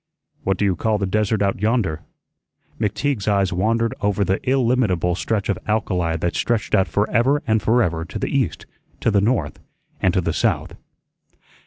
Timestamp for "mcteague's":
2.79-3.27